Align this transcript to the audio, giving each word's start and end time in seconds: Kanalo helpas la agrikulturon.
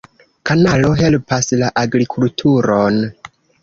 Kanalo 0.49 0.89
helpas 1.03 1.53
la 1.61 1.71
agrikulturon. 1.85 3.03